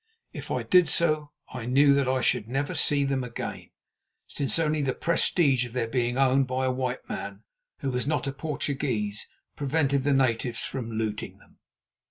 If 0.33 0.49
I 0.49 0.63
did 0.63 0.89
so, 0.89 1.29
I 1.53 1.67
knew 1.67 1.93
that 1.93 2.07
I 2.09 2.21
should 2.21 2.47
never 2.47 2.73
see 2.73 3.03
them 3.03 3.23
again, 3.23 3.69
since 4.25 4.57
only 4.57 4.81
the 4.81 4.95
prestige 4.95 5.63
of 5.63 5.73
their 5.73 5.87
being 5.87 6.17
owned 6.17 6.47
by 6.47 6.65
a 6.65 6.71
white 6.71 7.07
man 7.07 7.43
who 7.81 7.91
was 7.91 8.07
not 8.07 8.25
a 8.25 8.31
Portuguese 8.31 9.27
prevented 9.55 10.01
the 10.01 10.11
natives 10.11 10.63
from 10.65 10.91
looting 10.93 11.37
them. 11.37 11.59